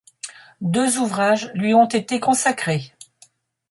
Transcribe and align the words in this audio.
Deux 0.61 0.97
ouvrages 0.97 1.51
lui 1.53 1.75
ont 1.75 1.85
été 1.87 2.19
consacrés. 2.19 2.91